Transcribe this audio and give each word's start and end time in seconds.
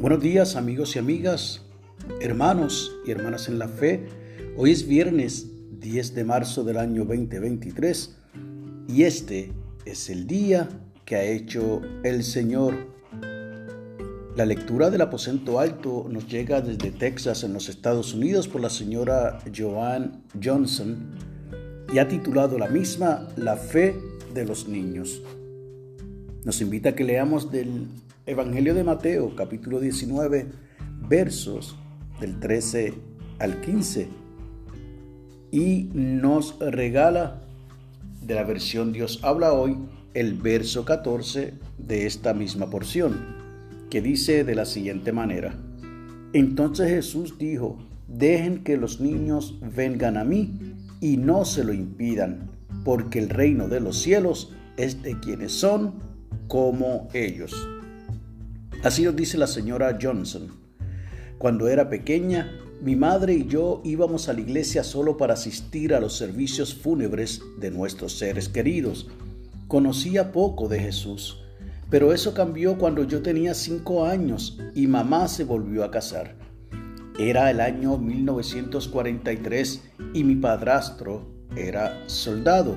Buenos 0.00 0.22
días 0.22 0.56
amigos 0.56 0.96
y 0.96 0.98
amigas, 0.98 1.60
hermanos 2.22 2.90
y 3.04 3.10
hermanas 3.10 3.48
en 3.48 3.58
la 3.58 3.68
fe. 3.68 4.06
Hoy 4.56 4.70
es 4.70 4.88
viernes 4.88 5.48
10 5.78 6.14
de 6.14 6.24
marzo 6.24 6.64
del 6.64 6.78
año 6.78 7.04
2023 7.04 8.16
y 8.88 9.02
este 9.02 9.52
es 9.84 10.08
el 10.08 10.26
día 10.26 10.70
que 11.04 11.16
ha 11.16 11.24
hecho 11.24 11.82
el 12.02 12.24
Señor. 12.24 12.76
La 14.36 14.46
lectura 14.46 14.88
del 14.88 15.02
aposento 15.02 15.60
alto 15.60 16.06
nos 16.08 16.26
llega 16.26 16.62
desde 16.62 16.92
Texas 16.92 17.44
en 17.44 17.52
los 17.52 17.68
Estados 17.68 18.14
Unidos 18.14 18.48
por 18.48 18.62
la 18.62 18.70
señora 18.70 19.40
Joanne 19.54 20.12
Johnson 20.42 21.10
y 21.92 21.98
ha 21.98 22.08
titulado 22.08 22.56
la 22.56 22.68
misma 22.68 23.28
La 23.36 23.56
fe 23.56 23.94
de 24.32 24.46
los 24.46 24.66
niños. 24.66 25.20
Nos 26.42 26.62
invita 26.62 26.88
a 26.88 26.94
que 26.94 27.04
leamos 27.04 27.52
del 27.52 27.86
Evangelio 28.30 28.74
de 28.74 28.84
Mateo, 28.84 29.34
capítulo 29.34 29.80
19, 29.80 30.46
versos 31.08 31.76
del 32.20 32.38
13 32.38 32.94
al 33.40 33.60
15. 33.60 34.06
Y 35.50 35.90
nos 35.94 36.56
regala 36.60 37.40
de 38.22 38.36
la 38.36 38.44
versión 38.44 38.92
Dios 38.92 39.18
habla 39.24 39.52
hoy 39.52 39.76
el 40.14 40.34
verso 40.34 40.84
14 40.84 41.54
de 41.76 42.06
esta 42.06 42.32
misma 42.32 42.70
porción, 42.70 43.18
que 43.90 44.00
dice 44.00 44.44
de 44.44 44.54
la 44.54 44.64
siguiente 44.64 45.10
manera. 45.10 45.58
Entonces 46.32 46.88
Jesús 46.88 47.36
dijo, 47.36 47.78
dejen 48.06 48.62
que 48.62 48.76
los 48.76 49.00
niños 49.00 49.58
vengan 49.74 50.16
a 50.16 50.22
mí 50.22 50.76
y 51.00 51.16
no 51.16 51.44
se 51.44 51.64
lo 51.64 51.72
impidan, 51.72 52.48
porque 52.84 53.18
el 53.18 53.28
reino 53.28 53.66
de 53.66 53.80
los 53.80 53.98
cielos 53.98 54.54
es 54.76 55.02
de 55.02 55.18
quienes 55.18 55.50
son 55.50 55.94
como 56.46 57.08
ellos. 57.12 57.52
Así 58.82 59.02
nos 59.02 59.14
dice 59.14 59.36
la 59.36 59.46
señora 59.46 59.98
Johnson. 60.00 60.48
Cuando 61.36 61.68
era 61.68 61.90
pequeña, 61.90 62.50
mi 62.80 62.96
madre 62.96 63.34
y 63.34 63.46
yo 63.46 63.82
íbamos 63.84 64.28
a 64.28 64.32
la 64.32 64.40
iglesia 64.40 64.84
solo 64.84 65.18
para 65.18 65.34
asistir 65.34 65.94
a 65.94 66.00
los 66.00 66.16
servicios 66.16 66.74
fúnebres 66.74 67.42
de 67.58 67.70
nuestros 67.70 68.16
seres 68.16 68.48
queridos. 68.48 69.08
Conocía 69.68 70.32
poco 70.32 70.66
de 70.66 70.80
Jesús, 70.80 71.42
pero 71.90 72.14
eso 72.14 72.32
cambió 72.32 72.78
cuando 72.78 73.04
yo 73.04 73.20
tenía 73.20 73.52
cinco 73.52 74.06
años 74.06 74.58
y 74.74 74.86
mamá 74.86 75.28
se 75.28 75.44
volvió 75.44 75.84
a 75.84 75.90
casar. 75.90 76.34
Era 77.18 77.50
el 77.50 77.60
año 77.60 77.98
1943 77.98 79.82
y 80.14 80.24
mi 80.24 80.36
padrastro 80.36 81.26
era 81.54 82.02
soldado. 82.06 82.76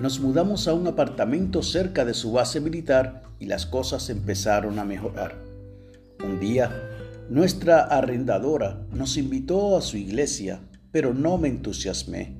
Nos 0.00 0.18
mudamos 0.20 0.66
a 0.66 0.74
un 0.74 0.86
apartamento 0.88 1.62
cerca 1.62 2.04
de 2.04 2.14
su 2.14 2.32
base 2.32 2.60
militar 2.60 3.22
y 3.38 3.46
las 3.46 3.64
cosas 3.64 4.10
empezaron 4.10 4.78
a 4.78 4.84
mejorar. 4.84 5.36
Un 6.24 6.40
día, 6.40 6.70
nuestra 7.30 7.82
arrendadora 7.82 8.84
nos 8.92 9.16
invitó 9.16 9.76
a 9.76 9.82
su 9.82 9.96
iglesia, 9.96 10.60
pero 10.90 11.14
no 11.14 11.38
me 11.38 11.48
entusiasmé. 11.48 12.36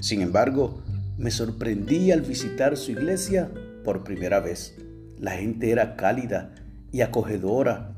Sin 0.00 0.20
embargo, 0.20 0.82
me 1.16 1.30
sorprendí 1.30 2.12
al 2.12 2.20
visitar 2.20 2.76
su 2.76 2.92
iglesia 2.92 3.50
por 3.84 4.04
primera 4.04 4.40
vez. 4.40 4.76
La 5.18 5.32
gente 5.32 5.70
era 5.70 5.96
cálida 5.96 6.54
y 6.92 7.00
acogedora 7.00 7.96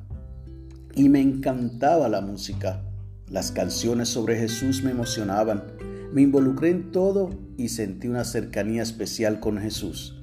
y 0.94 1.08
me 1.08 1.20
encantaba 1.20 2.08
la 2.08 2.20
música. 2.20 2.82
Las 3.28 3.52
canciones 3.52 4.08
sobre 4.08 4.38
Jesús 4.38 4.82
me 4.82 4.92
emocionaban. 4.92 5.64
Me 6.12 6.22
involucré 6.22 6.70
en 6.70 6.90
todo 6.90 7.30
y 7.56 7.68
sentí 7.68 8.08
una 8.08 8.24
cercanía 8.24 8.82
especial 8.82 9.38
con 9.38 9.58
Jesús. 9.58 10.16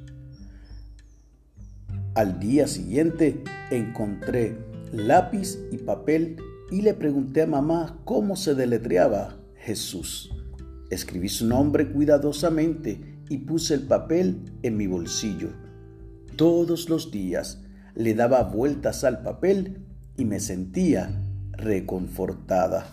Al 2.13 2.39
día 2.39 2.67
siguiente 2.67 3.44
encontré 3.71 4.57
lápiz 4.91 5.57
y 5.72 5.78
papel 5.78 6.38
y 6.72 6.81
le 6.81 6.94
pregunté 6.94 7.44
a 7.44 7.47
mamá 7.47 8.00
cómo 8.03 8.35
se 8.35 8.56
deletreaba 8.56 9.38
Jesús. 9.56 10.31
Escribí 10.89 11.29
su 11.29 11.45
nombre 11.45 11.91
cuidadosamente 11.91 13.19
y 13.29 13.38
puse 13.39 13.73
el 13.73 13.83
papel 13.83 14.41
en 14.63 14.78
mi 14.78 14.88
bolsillo. 14.88 15.50
Todos 16.35 16.89
los 16.89 17.12
días 17.12 17.62
le 17.95 18.13
daba 18.13 18.44
vueltas 18.44 19.03
al 19.03 19.22
papel 19.22 19.85
y 20.17 20.25
me 20.25 20.39
sentía 20.39 21.09
reconfortada. 21.51 22.88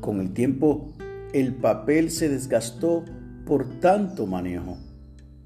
Con 0.00 0.20
el 0.20 0.32
tiempo, 0.32 0.92
el 1.32 1.54
papel 1.54 2.10
se 2.10 2.28
desgastó 2.28 3.04
por 3.44 3.80
tanto 3.80 4.26
manejo. 4.26 4.78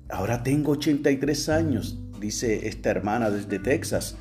Ahora 0.09 0.43
tengo 0.43 0.73
83 0.73 1.49
años 1.49 2.03
dice 2.23 2.69
esta 2.69 2.91
hermana 2.91 3.31
desde 3.31 3.59
Texas, 3.59 4.17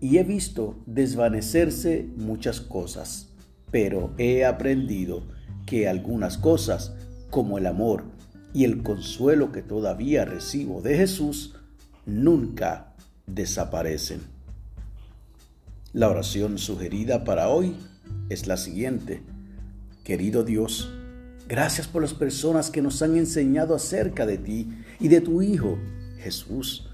y 0.00 0.18
he 0.18 0.22
visto 0.22 0.80
desvanecerse 0.86 2.08
muchas 2.16 2.60
cosas, 2.60 3.30
pero 3.72 4.14
he 4.18 4.44
aprendido 4.44 5.26
que 5.66 5.88
algunas 5.88 6.38
cosas, 6.38 6.94
como 7.30 7.58
el 7.58 7.66
amor 7.66 8.04
y 8.54 8.64
el 8.64 8.82
consuelo 8.82 9.50
que 9.50 9.62
todavía 9.62 10.24
recibo 10.24 10.82
de 10.82 10.96
Jesús, 10.96 11.56
nunca 12.06 12.94
desaparecen. 13.26 14.20
La 15.92 16.08
oración 16.08 16.58
sugerida 16.58 17.24
para 17.24 17.48
hoy 17.48 17.74
es 18.28 18.46
la 18.46 18.56
siguiente. 18.56 19.22
Querido 20.04 20.44
Dios, 20.44 20.92
gracias 21.48 21.88
por 21.88 22.02
las 22.02 22.14
personas 22.14 22.70
que 22.70 22.82
nos 22.82 23.00
han 23.02 23.16
enseñado 23.16 23.74
acerca 23.74 24.26
de 24.26 24.38
ti 24.38 24.68
y 25.00 25.08
de 25.08 25.20
tu 25.20 25.42
Hijo, 25.42 25.78
Jesús. 26.18 26.88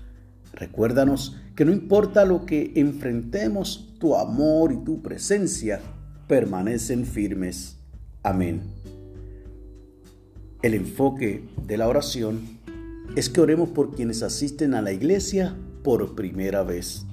Recuérdanos 0.52 1.36
que 1.56 1.64
no 1.64 1.72
importa 1.72 2.24
lo 2.24 2.46
que 2.46 2.72
enfrentemos, 2.76 3.94
tu 3.98 4.16
amor 4.16 4.72
y 4.72 4.84
tu 4.84 5.02
presencia 5.02 5.80
permanecen 6.28 7.04
firmes. 7.04 7.76
Amén. 8.22 8.62
El 10.62 10.74
enfoque 10.74 11.44
de 11.66 11.76
la 11.76 11.88
oración 11.88 12.40
es 13.16 13.28
que 13.28 13.40
oremos 13.40 13.68
por 13.68 13.94
quienes 13.94 14.22
asisten 14.22 14.74
a 14.74 14.82
la 14.82 14.92
iglesia 14.92 15.56
por 15.82 16.14
primera 16.14 16.62
vez. 16.62 17.04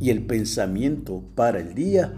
Y 0.00 0.10
el 0.10 0.24
pensamiento 0.24 1.22
para 1.34 1.58
el 1.58 1.74
día, 1.74 2.14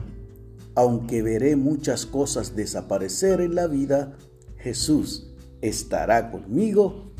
aunque 0.78 1.22
veré 1.22 1.56
muchas 1.56 2.06
cosas 2.06 2.54
desaparecer 2.54 3.40
en 3.40 3.56
la 3.56 3.66
vida, 3.66 4.16
Jesús 4.58 5.34
estará 5.60 6.30
conmigo 6.30 7.10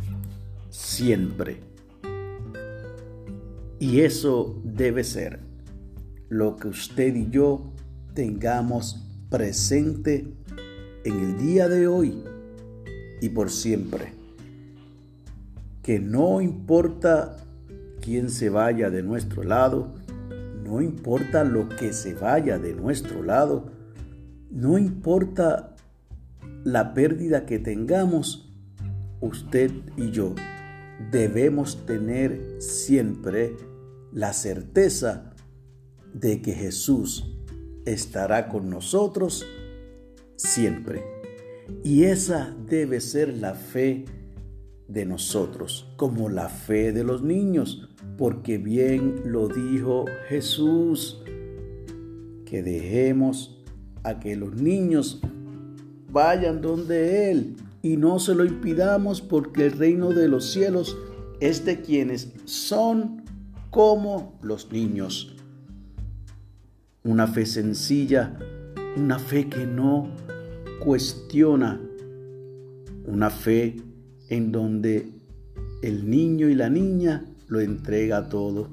siempre. 0.70 1.58
Y 3.80 4.02
eso 4.02 4.62
debe 4.62 5.02
ser 5.02 5.40
lo 6.28 6.54
que 6.54 6.68
usted 6.68 7.16
y 7.16 7.30
yo 7.30 7.72
tengamos 8.14 9.04
presente 9.28 10.32
en 11.02 11.18
el 11.18 11.38
día 11.38 11.68
de 11.68 11.88
hoy 11.88 12.22
y 13.20 13.28
por 13.30 13.50
siempre. 13.50 14.12
Que 15.82 15.98
no 15.98 16.40
importa 16.40 17.38
quién 18.00 18.30
se 18.30 18.50
vaya 18.50 18.88
de 18.88 19.02
nuestro 19.02 19.42
lado, 19.42 19.94
no 20.68 20.82
importa 20.82 21.44
lo 21.44 21.66
que 21.68 21.94
se 21.94 22.12
vaya 22.12 22.58
de 22.58 22.74
nuestro 22.74 23.22
lado, 23.22 23.72
no 24.50 24.76
importa 24.76 25.74
la 26.62 26.92
pérdida 26.92 27.46
que 27.46 27.58
tengamos, 27.58 28.52
usted 29.20 29.70
y 29.96 30.10
yo 30.10 30.34
debemos 31.10 31.86
tener 31.86 32.60
siempre 32.60 33.56
la 34.12 34.34
certeza 34.34 35.32
de 36.12 36.42
que 36.42 36.52
Jesús 36.52 37.34
estará 37.86 38.48
con 38.48 38.68
nosotros 38.68 39.46
siempre. 40.36 41.02
Y 41.82 42.04
esa 42.04 42.54
debe 42.66 43.00
ser 43.00 43.38
la 43.38 43.54
fe 43.54 44.04
de 44.86 45.06
nosotros, 45.06 45.90
como 45.96 46.28
la 46.28 46.50
fe 46.50 46.92
de 46.92 47.04
los 47.04 47.22
niños, 47.22 47.88
porque 48.18 48.58
bien 48.58 49.22
lo 49.24 49.46
dijo 49.46 50.04
Jesús, 50.28 51.22
que 52.44 52.64
dejemos 52.64 53.62
a 54.02 54.18
que 54.18 54.34
los 54.34 54.56
niños 54.56 55.22
vayan 56.10 56.60
donde 56.60 57.30
Él 57.30 57.56
y 57.80 57.96
no 57.96 58.18
se 58.18 58.34
lo 58.34 58.44
impidamos 58.44 59.22
porque 59.22 59.66
el 59.66 59.72
reino 59.72 60.10
de 60.10 60.26
los 60.26 60.50
cielos 60.50 60.98
es 61.40 61.64
de 61.64 61.80
quienes 61.80 62.32
son 62.44 63.22
como 63.70 64.36
los 64.42 64.72
niños. 64.72 65.36
Una 67.04 67.28
fe 67.28 67.46
sencilla, 67.46 68.36
una 68.96 69.20
fe 69.20 69.48
que 69.48 69.64
no 69.64 70.08
cuestiona, 70.84 71.80
una 73.04 73.30
fe 73.30 73.76
en 74.28 74.50
donde 74.50 75.12
el 75.82 76.10
niño 76.10 76.48
y 76.48 76.56
la 76.56 76.68
niña 76.68 77.24
lo 77.48 77.60
entrega 77.60 78.28
todo. 78.28 78.68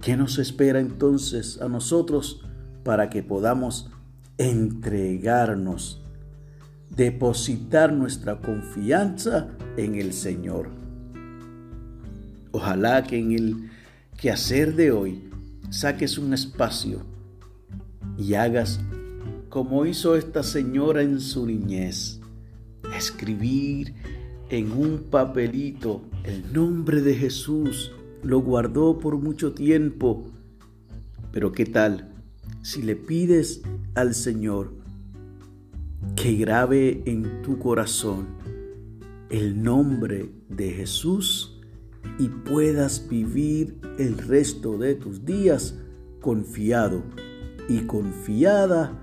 ¿Qué 0.00 0.16
nos 0.16 0.38
espera 0.38 0.80
entonces 0.80 1.60
a 1.60 1.68
nosotros 1.68 2.44
para 2.82 3.08
que 3.08 3.22
podamos 3.22 3.90
entregarnos 4.38 6.02
depositar 6.96 7.92
nuestra 7.92 8.40
confianza 8.40 9.48
en 9.76 9.94
el 9.94 10.12
Señor. 10.12 10.68
Ojalá 12.50 13.02
que 13.04 13.18
en 13.18 13.32
el 13.32 13.70
quehacer 14.18 14.74
de 14.74 14.92
hoy 14.92 15.30
saques 15.70 16.18
un 16.18 16.34
espacio 16.34 17.00
y 18.18 18.34
hagas 18.34 18.80
como 19.48 19.86
hizo 19.86 20.16
esta 20.16 20.42
señora 20.42 21.02
en 21.02 21.20
su 21.20 21.46
niñez, 21.46 22.20
escribir 22.96 23.94
en 24.52 24.70
un 24.70 25.04
papelito 25.10 26.02
el 26.24 26.52
nombre 26.52 27.00
de 27.00 27.14
Jesús, 27.14 27.90
lo 28.22 28.40
guardó 28.40 28.98
por 28.98 29.16
mucho 29.16 29.54
tiempo. 29.54 30.26
Pero 31.32 31.52
¿qué 31.52 31.64
tal 31.64 32.12
si 32.60 32.82
le 32.82 32.94
pides 32.94 33.62
al 33.94 34.14
Señor 34.14 34.74
que 36.16 36.34
grabe 36.34 37.02
en 37.06 37.40
tu 37.40 37.58
corazón 37.58 38.26
el 39.30 39.62
nombre 39.62 40.30
de 40.50 40.70
Jesús 40.70 41.58
y 42.18 42.28
puedas 42.28 43.08
vivir 43.08 43.78
el 43.98 44.18
resto 44.18 44.76
de 44.76 44.94
tus 44.96 45.24
días 45.24 45.78
confiado 46.20 47.02
y 47.70 47.78
confiada 47.86 49.00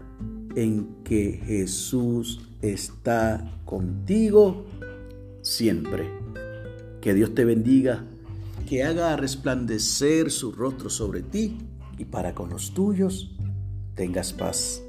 en 0.55 0.89
que 1.03 1.41
Jesús 1.43 2.39
está 2.61 3.59
contigo 3.65 4.65
siempre. 5.41 6.09
Que 7.01 7.13
Dios 7.13 7.33
te 7.33 7.45
bendiga, 7.45 8.05
que 8.67 8.83
haga 8.83 9.15
resplandecer 9.15 10.31
su 10.31 10.51
rostro 10.51 10.89
sobre 10.89 11.21
ti 11.21 11.57
y 11.97 12.05
para 12.05 12.35
con 12.35 12.49
los 12.49 12.73
tuyos 12.73 13.35
tengas 13.95 14.33
paz. 14.33 14.83